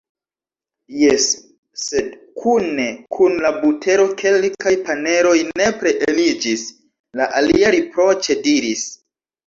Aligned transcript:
"Jes, 1.01 1.27
sed 1.81 2.07
kune 2.45 2.87
kun 3.17 3.37
la 3.45 3.53
butero 3.59 4.09
kelkaj 4.25 4.75
paneroj 4.91 5.37
nepre 5.65 5.97
eniĝis," 6.11 6.69
la 7.23 7.33
alia 7.45 7.75
riproĉe 7.81 8.43
diris. 8.51 8.93